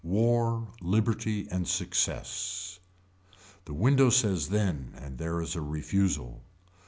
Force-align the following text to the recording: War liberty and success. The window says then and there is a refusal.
War 0.03 0.69
liberty 0.81 1.47
and 1.51 1.67
success. 1.67 2.79
The 3.65 3.75
window 3.75 4.09
says 4.09 4.49
then 4.49 4.93
and 4.95 5.19
there 5.19 5.39
is 5.41 5.55
a 5.55 5.61
refusal. 5.61 6.41